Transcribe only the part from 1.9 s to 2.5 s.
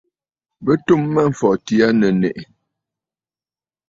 nɨ̀ nèʼè.